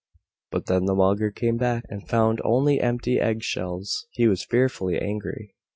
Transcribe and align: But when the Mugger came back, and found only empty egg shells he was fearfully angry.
But 0.49 0.67
when 0.67 0.85
the 0.85 0.95
Mugger 0.95 1.29
came 1.29 1.57
back, 1.57 1.83
and 1.89 2.09
found 2.09 2.41
only 2.43 2.81
empty 2.81 3.19
egg 3.19 3.43
shells 3.43 4.07
he 4.13 4.27
was 4.27 4.43
fearfully 4.43 4.97
angry. 4.99 5.53